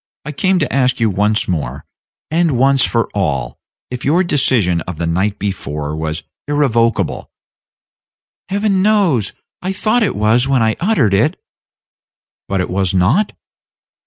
[0.25, 1.85] I came to ask you once more,
[2.31, 3.59] and once for all,
[3.91, 7.29] if your decision of the night before last was irrevocable?"
[8.49, 11.39] "Heaven knows I thought it was when I uttered it."
[12.47, 13.33] "But it was not?"